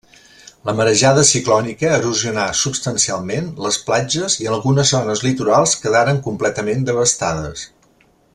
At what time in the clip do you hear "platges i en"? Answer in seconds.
3.91-4.57